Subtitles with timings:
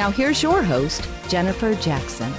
[0.00, 2.32] Now, here's your host, Jennifer Jackson.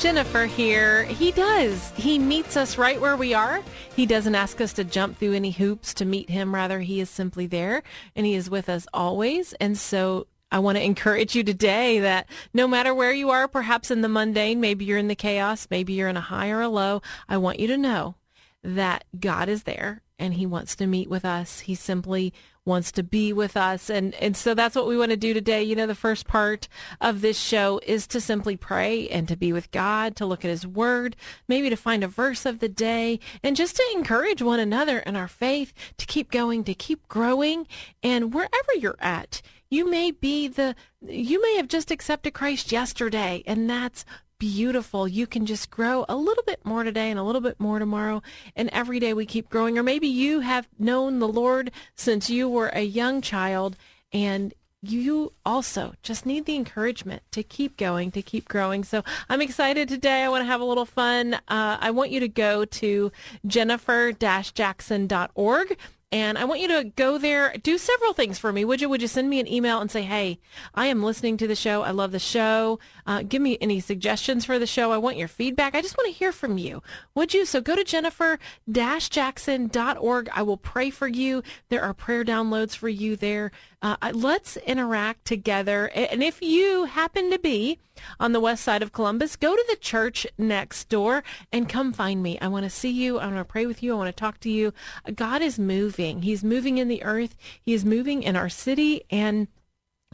[0.00, 1.04] Jennifer here.
[1.04, 1.92] He does.
[1.94, 3.62] He meets us right where we are.
[3.94, 6.52] He doesn't ask us to jump through any hoops to meet him.
[6.52, 7.84] Rather, he is simply there
[8.16, 9.52] and he is with us always.
[9.60, 13.92] And so I want to encourage you today that no matter where you are, perhaps
[13.92, 16.68] in the mundane, maybe you're in the chaos, maybe you're in a high or a
[16.68, 18.16] low, I want you to know
[18.62, 21.60] that God is there and he wants to meet with us.
[21.60, 22.32] He simply
[22.64, 23.90] wants to be with us.
[23.90, 25.64] And, and so that's what we want to do today.
[25.64, 26.68] You know, the first part
[27.00, 30.50] of this show is to simply pray and to be with God, to look at
[30.50, 31.16] his word,
[31.48, 35.16] maybe to find a verse of the day and just to encourage one another in
[35.16, 37.66] our faith to keep going, to keep growing.
[38.00, 43.42] And wherever you're at, you may be the, you may have just accepted Christ yesterday
[43.44, 44.04] and that's
[44.42, 45.06] beautiful.
[45.06, 48.24] You can just grow a little bit more today and a little bit more tomorrow.
[48.56, 49.78] And every day we keep growing.
[49.78, 53.76] Or maybe you have known the Lord since you were a young child
[54.12, 58.82] and you also just need the encouragement to keep going, to keep growing.
[58.82, 60.24] So I'm excited today.
[60.24, 61.34] I want to have a little fun.
[61.34, 63.12] Uh, I want you to go to
[63.46, 65.76] jennifer-jackson.org
[66.12, 68.66] and I want you to go there, do several things for me.
[68.66, 68.90] Would you?
[68.90, 70.38] Would you send me an email and say, "Hey,
[70.74, 71.80] I am listening to the show.
[71.82, 72.78] I love the show.
[73.06, 74.92] Uh, give me any suggestions for the show.
[74.92, 75.74] I want your feedback.
[75.74, 76.82] I just want to hear from you.
[77.14, 77.46] Would you?
[77.46, 80.28] So go to jennifer-jackson.org.
[80.34, 81.42] I will pray for you.
[81.70, 83.50] There are prayer downloads for you there.
[83.82, 85.86] Uh, let's interact together.
[85.88, 87.80] And if you happen to be
[88.20, 92.22] on the west side of Columbus, go to the church next door and come find
[92.22, 92.38] me.
[92.40, 93.18] I want to see you.
[93.18, 93.92] I want to pray with you.
[93.92, 94.72] I want to talk to you.
[95.14, 96.22] God is moving.
[96.22, 97.34] He's moving in the earth.
[97.60, 99.48] He is moving in our city and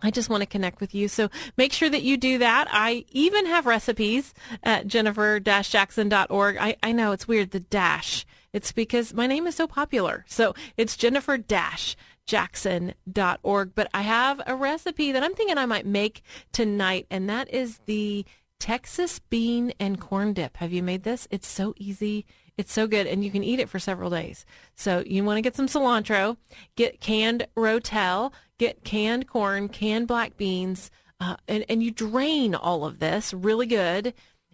[0.02, 1.08] I just want to connect with you.
[1.08, 2.68] So make sure that you do that.
[2.70, 6.56] I even have recipes at jennifer-jackson.org.
[6.56, 8.24] I, I know it's weird, the dash.
[8.52, 10.24] It's because my name is so popular.
[10.28, 11.96] So it's Jennifer Dash
[12.28, 13.74] jackson.org.
[13.74, 16.22] But I have a recipe that I'm thinking I might make
[16.52, 18.24] tonight, and that is the
[18.60, 20.58] Texas bean and corn dip.
[20.58, 21.26] Have you made this?
[21.30, 22.26] It's so easy.
[22.56, 24.44] It's so good, and you can eat it for several days.
[24.74, 26.36] So you want to get some cilantro,
[26.76, 30.90] get canned rotel, get canned corn, canned black beans,
[31.20, 34.12] uh, and, and you drain all of this really good.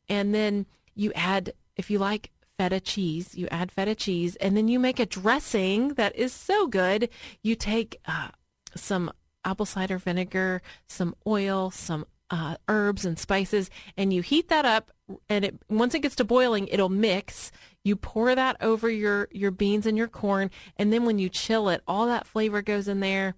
[0.09, 3.35] And then you add, if you like, feta cheese.
[3.35, 7.09] You add feta cheese, and then you make a dressing that is so good.
[7.43, 8.29] You take uh,
[8.75, 9.13] some
[9.45, 14.91] apple cider vinegar, some oil, some uh, herbs and spices, and you heat that up.
[15.29, 17.53] And it once it gets to boiling, it'll mix.
[17.83, 21.69] You pour that over your your beans and your corn, and then when you chill
[21.69, 23.35] it, all that flavor goes in there.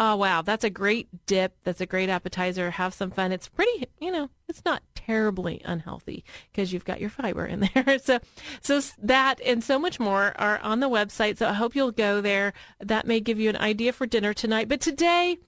[0.00, 0.42] Oh, wow.
[0.42, 1.56] That's a great dip.
[1.64, 2.70] That's a great appetizer.
[2.70, 3.32] Have some fun.
[3.32, 7.98] It's pretty, you know, it's not terribly unhealthy because you've got your fiber in there.
[7.98, 8.18] so,
[8.60, 11.38] so that and so much more are on the website.
[11.38, 12.52] So I hope you'll go there.
[12.78, 14.68] That may give you an idea for dinner tonight.
[14.68, 15.38] But today,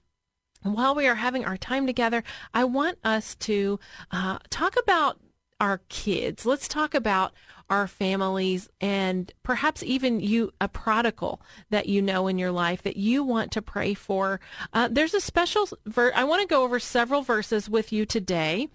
[0.63, 2.23] while we are having our time together,
[2.53, 3.79] I want us to
[4.09, 5.19] uh, talk about
[5.59, 6.45] our kids.
[6.45, 7.33] Let's talk about
[7.71, 12.97] our families and perhaps even you, a prodigal that you know in your life that
[12.97, 14.41] you want to pray for.
[14.73, 18.67] Uh, there's a special ver- I want to go over several verses with you today.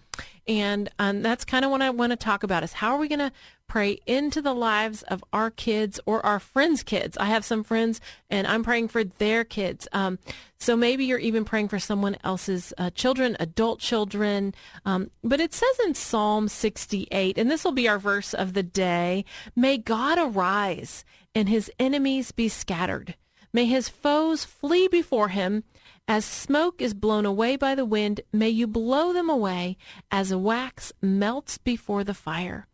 [0.48, 3.08] And um, that's kind of what I want to talk about is how are we
[3.08, 3.32] going to
[3.68, 7.16] pray into the lives of our kids or our friends' kids.
[7.18, 9.88] I have some friends and I'm praying for their kids.
[9.92, 10.18] Um,
[10.58, 14.54] so maybe you're even praying for someone else's uh, children, adult children.
[14.84, 18.62] Um, but it says in Psalm 68, and this will be our verse of the
[18.62, 19.24] day,
[19.54, 21.04] may God arise
[21.34, 23.14] and his enemies be scattered.
[23.52, 25.64] May his foes flee before him.
[26.08, 29.76] As smoke is blown away by the wind, may you blow them away
[30.10, 32.68] as wax melts before the fire.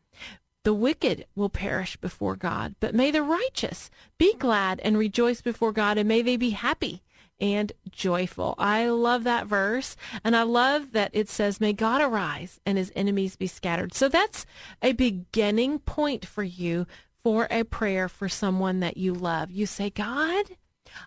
[0.65, 5.73] The wicked will perish before God, but may the righteous be glad and rejoice before
[5.73, 7.03] God, and may they be happy
[7.43, 8.55] and joyful.
[8.57, 9.97] I love that verse.
[10.23, 13.93] And I love that it says, May God arise and his enemies be scattered.
[13.93, 14.47] So that's
[14.81, 16.87] a beginning point for you
[17.25, 19.51] for a prayer for someone that you love.
[19.51, 20.45] You say, God,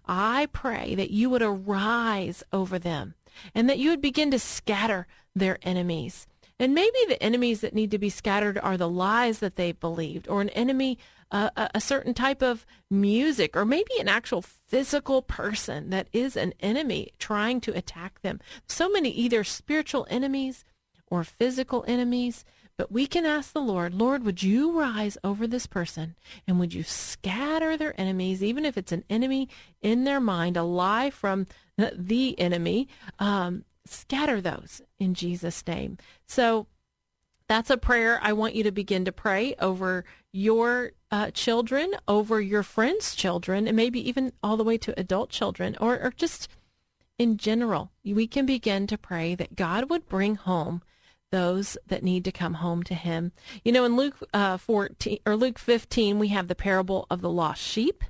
[0.06, 3.16] I pray that you would arise over them
[3.54, 6.28] and that you would begin to scatter their enemies.
[6.60, 10.28] And maybe the enemies that need to be scattered are the lies that they believed,
[10.30, 10.98] or an enemy,
[11.32, 16.54] uh, a certain type of music, or maybe an actual physical person that is an
[16.62, 18.40] enemy trying to attack them.
[18.68, 20.64] So many either spiritual enemies
[21.08, 22.46] or physical enemies.
[22.78, 26.16] But we can ask the Lord, Lord, would you rise over this person
[26.46, 29.48] and would you scatter their enemies, even if it's an enemy
[29.82, 31.48] in their mind, a lie from
[31.78, 32.90] the enemy?
[33.18, 35.98] Um, scatter those in Jesus' name.
[36.28, 36.68] So
[37.48, 42.42] that's a prayer I want you to begin to pray over your uh, children, over
[42.42, 46.50] your friends' children, and maybe even all the way to adult children, or, or just
[47.18, 47.92] in general.
[48.04, 50.82] We can begin to pray that God would bring home
[51.32, 53.32] those that need to come home to him.
[53.64, 57.30] You know, in Luke uh, 14 or Luke 15, we have the parable of the
[57.30, 58.04] lost sheep.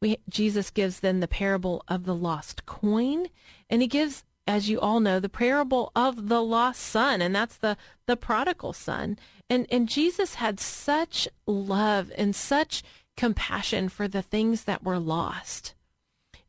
[0.00, 3.26] We, Jesus gives then the parable of the lost coin,
[3.70, 7.56] and he gives, as you all know, the parable of the lost son, and that's
[7.56, 9.18] the the prodigal son.
[9.48, 12.82] And and Jesus had such love and such
[13.16, 15.74] compassion for the things that were lost.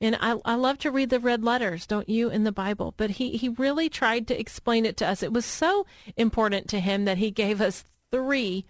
[0.01, 2.93] And I, I love to read the red letters, don't you, in the Bible?
[2.97, 5.23] But he, he really tried to explain it to us.
[5.23, 5.85] It was so
[6.17, 8.65] important to him that he gave us three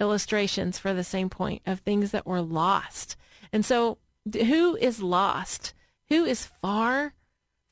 [0.00, 3.16] illustrations for the same point of things that were lost.
[3.52, 3.98] And so,
[4.32, 5.74] who is lost?
[6.08, 7.14] Who is far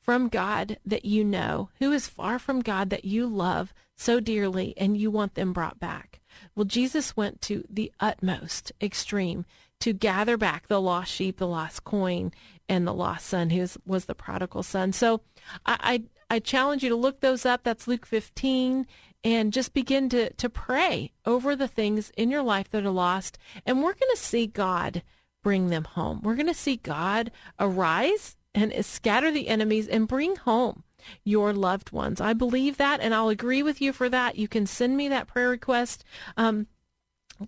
[0.03, 1.69] from God that you know?
[1.79, 5.79] Who is far from God that you love so dearly and you want them brought
[5.79, 6.19] back?
[6.55, 9.45] Well, Jesus went to the utmost extreme
[9.79, 12.31] to gather back the lost sheep, the lost coin,
[12.67, 14.91] and the lost son, who was the prodigal son.
[14.93, 15.21] So
[15.65, 17.63] I, I, I challenge you to look those up.
[17.63, 18.85] That's Luke 15
[19.23, 23.37] and just begin to, to pray over the things in your life that are lost.
[23.65, 25.01] And we're going to see God
[25.41, 26.21] bring them home.
[26.23, 30.83] We're going to see God arise and scatter the enemies and bring home
[31.23, 32.21] your loved ones.
[32.21, 34.37] I believe that, and I'll agree with you for that.
[34.37, 36.03] You can send me that prayer request.
[36.37, 36.67] Um,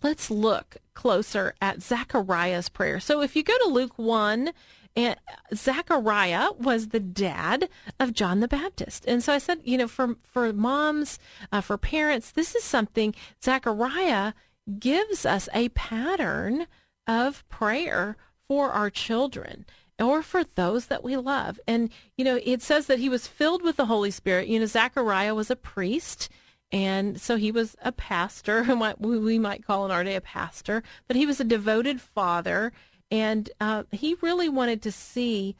[0.03, 2.99] let's look closer at Zechariah's prayer.
[2.99, 4.51] So if you go to Luke 1,
[4.97, 5.17] and
[5.53, 7.67] Zechariah was the dad
[7.99, 9.03] of John the Baptist.
[9.05, 11.19] And so I said, you know, for, for moms,
[11.51, 13.13] uh, for parents, this is something
[13.43, 14.33] Zechariah
[14.79, 16.67] gives us a pattern
[17.05, 18.15] of prayer
[18.47, 19.65] for our children
[19.99, 21.59] or for those that we love.
[21.67, 24.47] And, you know, it says that he was filled with the Holy Spirit.
[24.47, 26.29] You know, Zechariah was a priest.
[26.71, 30.83] And so he was a pastor, what we might call in our day a pastor,
[31.07, 32.73] but he was a devoted father.
[33.11, 35.55] And uh, he really wanted to see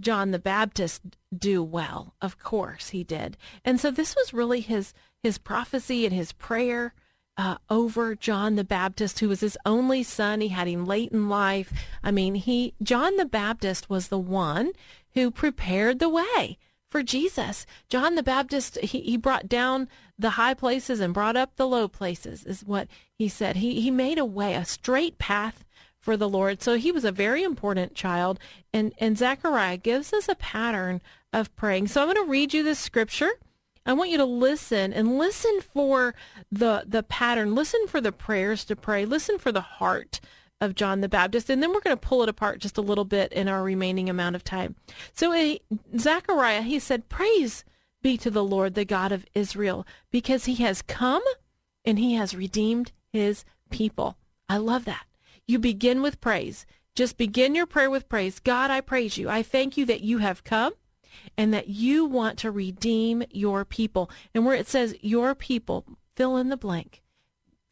[0.00, 1.02] John the Baptist
[1.36, 2.14] do well.
[2.20, 3.36] Of course he did.
[3.64, 6.94] And so this was really his, his prophecy and his prayer
[7.40, 10.42] uh, over John the Baptist, who was his only son.
[10.42, 11.72] He had him late in life.
[12.02, 14.72] I mean, he John the Baptist was the one
[15.14, 16.58] who prepared the way
[16.90, 17.64] for Jesus.
[17.88, 19.88] John the Baptist, he, he brought down
[20.18, 23.56] the high places and brought up the low places, is what he said.
[23.56, 25.64] He, he made a way, a straight path
[25.98, 26.60] for the Lord.
[26.62, 28.38] So he was a very important child.
[28.72, 31.00] And, and Zechariah gives us a pattern
[31.32, 31.88] of praying.
[31.88, 33.30] So I'm going to read you this scripture.
[33.86, 36.14] I want you to listen and listen for
[36.50, 37.54] the the pattern.
[37.54, 39.04] Listen for the prayers to pray.
[39.04, 40.20] Listen for the heart
[40.60, 43.06] of John the Baptist, and then we're going to pull it apart just a little
[43.06, 44.76] bit in our remaining amount of time.
[45.14, 45.56] So, uh,
[45.98, 47.64] Zechariah, he said, Praise
[48.02, 51.22] be to the Lord, the God of Israel, because he has come
[51.84, 54.18] and he has redeemed his people.
[54.48, 55.06] I love that.
[55.46, 56.66] You begin with praise.
[56.94, 58.40] Just begin your prayer with praise.
[58.40, 59.28] God, I praise you.
[59.28, 60.74] I thank you that you have come
[61.36, 64.10] and that you want to redeem your people.
[64.34, 65.84] And where it says your people,
[66.16, 67.02] fill in the blank.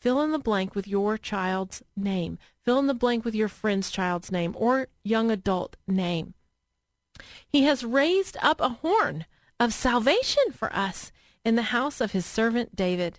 [0.00, 2.38] Fill in the blank with your child's name.
[2.64, 6.34] Fill in the blank with your friend's child's name or young adult name.
[7.48, 9.26] He has raised up a horn
[9.58, 11.10] of salvation for us
[11.44, 13.18] in the house of his servant David.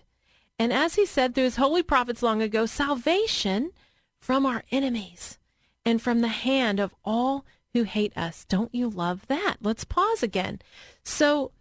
[0.58, 3.72] And as he said through his holy prophets long ago, salvation
[4.20, 5.38] from our enemies
[5.84, 8.44] and from the hand of all who hate us.
[8.44, 9.56] Don't you love that?
[9.60, 10.60] Let's pause again.
[11.04, 11.52] So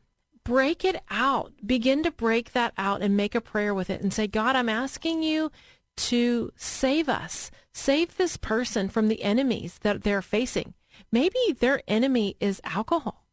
[0.44, 1.54] break it out.
[1.66, 4.70] Begin to break that out and make a prayer with it and say, God, I'm
[4.70, 5.51] asking you
[5.98, 7.51] to save us.
[7.74, 10.74] Save this person from the enemies that they're facing.
[11.12, 13.25] Maybe their enemy is alcohol.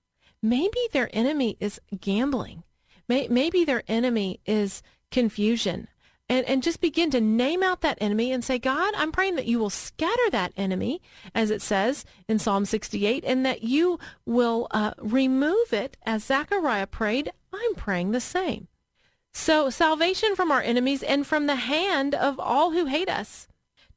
[0.43, 2.65] Maybe their enemy is gambling.
[3.09, 5.89] Maybe their enemy is confusion.
[6.29, 9.47] And, and just begin to name out that enemy and say, God, I'm praying that
[9.47, 11.01] you will scatter that enemy,
[11.35, 16.89] as it says in Psalm 68, and that you will uh, remove it, as Zechariah
[16.89, 17.31] prayed.
[17.53, 18.67] I'm praying the same.
[19.33, 23.47] So, salvation from our enemies and from the hand of all who hate us,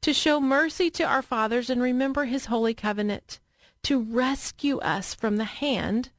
[0.02, 3.40] to show mercy to our fathers and remember his holy covenant,
[3.82, 6.10] to rescue us from the hand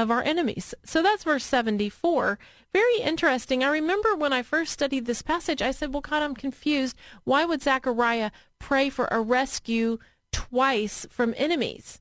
[0.00, 0.74] of our enemies.
[0.82, 2.38] So that's verse 74.
[2.72, 3.62] Very interesting.
[3.62, 6.96] I remember when I first studied this passage, I said, Well, God, I'm confused.
[7.24, 9.98] Why would Zechariah pray for a rescue
[10.32, 12.00] twice from enemies?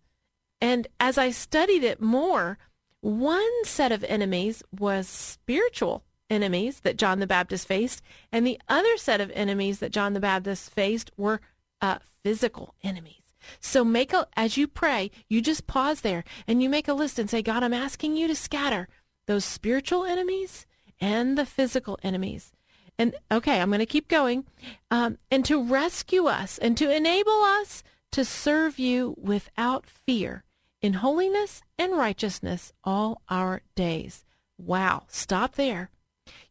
[0.62, 2.58] And as I studied it more,
[3.02, 8.02] one set of enemies was spiritual enemies that John the Baptist faced,
[8.32, 11.42] and the other set of enemies that John the Baptist faced were
[11.82, 13.19] uh, physical enemies.
[13.60, 17.20] So make a, as you pray, you just pause there and you make a list
[17.20, 18.88] and say, God, I'm asking you to scatter
[19.28, 20.66] those spiritual enemies
[21.00, 22.52] and the physical enemies.
[22.98, 24.46] And okay, I'm going to keep going.
[24.92, 30.44] Um, and to rescue us and to enable us to serve you without fear
[30.82, 34.26] in holiness and righteousness all our days.
[34.58, 35.90] Wow, stop there.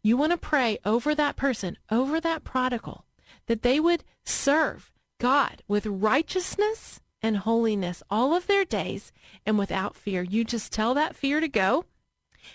[0.03, 3.05] You want to pray over that person, over that prodigal,
[3.47, 9.13] that they would serve God with righteousness and holiness all of their days
[9.45, 10.23] and without fear.
[10.23, 11.85] You just tell that fear to go.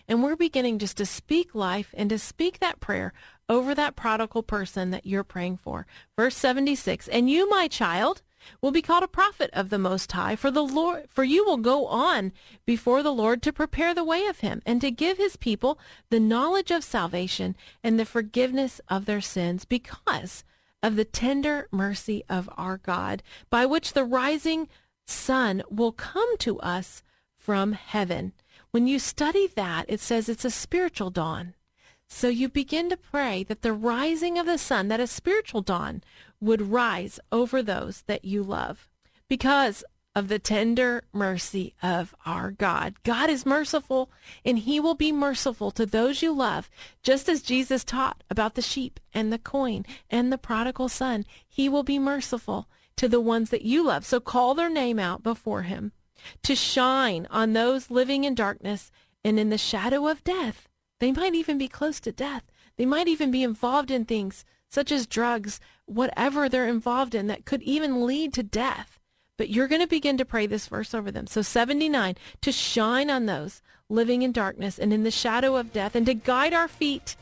[0.08, 3.14] And we're beginning just to speak life and to speak that prayer
[3.50, 5.86] over that prodigal person that you're praying for.
[6.18, 8.22] Verse 76, and you, my child,
[8.62, 11.58] will be called a prophet of the Most High, for the Lord, for you will
[11.58, 12.32] go on
[12.66, 15.78] before the Lord to prepare the way of him and to give his people
[16.10, 20.44] the knowledge of salvation and the forgiveness of their sins because
[20.84, 24.68] of the tender mercy of our God, by which the rising
[25.08, 27.02] sun will come to us
[27.36, 28.34] from heaven.
[28.72, 31.56] When you study that, it says it's a spiritual dawn.
[32.08, 36.04] So you begin to pray that the rising of the sun, that a spiritual dawn,
[36.40, 38.90] would rise over those that you love.
[39.28, 39.84] Because
[40.16, 42.96] of the tender mercy of our God.
[43.04, 44.12] God is merciful,
[44.46, 46.70] and He will be merciful to those you love,
[47.02, 51.26] just as Jesus taught about the sheep and the coin and the prodigal son.
[51.48, 52.68] He will be merciful
[52.98, 54.06] to the ones that you love.
[54.06, 55.92] So call their name out before Him
[56.44, 58.92] to shine on those living in darkness
[59.24, 60.68] and in the shadow of death.
[61.00, 62.44] They might even be close to death.
[62.78, 67.46] They might even be involved in things such as drugs, whatever they're involved in that
[67.46, 69.00] could even lead to death.
[69.44, 71.28] But you're going to begin to pray this verse over them.
[71.28, 75.96] So 79, to shine on those living in darkness and in the shadow of death,
[75.96, 77.18] and to guide our feet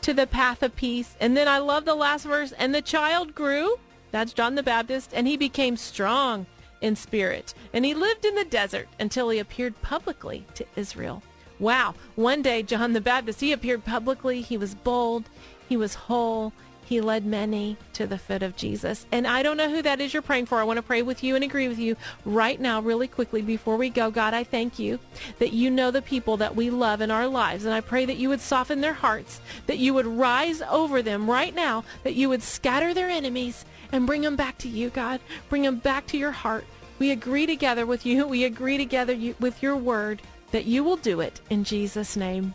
[0.00, 1.16] to the path of peace.
[1.20, 3.76] And then I love the last verse, and the child grew,
[4.10, 6.46] that's John the Baptist, and he became strong
[6.80, 7.52] in spirit.
[7.74, 11.22] And he lived in the desert until he appeared publicly to Israel.
[11.58, 11.94] Wow.
[12.14, 14.40] One day, John the Baptist, he appeared publicly.
[14.40, 15.28] He was bold.
[15.68, 16.54] He was whole.
[16.86, 19.06] He led many to the foot of Jesus.
[19.10, 20.58] And I don't know who that is you're praying for.
[20.58, 23.76] I want to pray with you and agree with you right now, really quickly, before
[23.76, 24.08] we go.
[24.12, 25.00] God, I thank you
[25.40, 27.64] that you know the people that we love in our lives.
[27.64, 31.28] And I pray that you would soften their hearts, that you would rise over them
[31.28, 35.20] right now, that you would scatter their enemies and bring them back to you, God.
[35.48, 36.64] Bring them back to your heart.
[37.00, 38.28] We agree together with you.
[38.28, 42.54] We agree together with your word that you will do it in Jesus' name.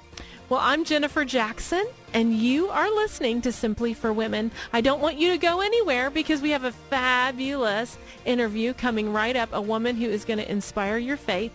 [0.51, 4.51] Well, I'm Jennifer Jackson, and you are listening to Simply for Women.
[4.74, 9.38] I don't want you to go anywhere because we have a fabulous interview coming right
[9.38, 11.53] up, a woman who is going to inspire your faith.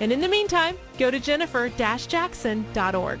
[0.00, 3.20] And in the meantime, go to jennifer-jackson.org.